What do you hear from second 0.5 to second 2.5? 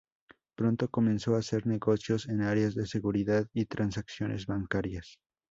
Pronto comenzó a hacer negocios en